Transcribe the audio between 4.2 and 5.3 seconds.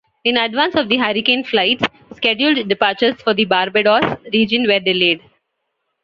region were delayed.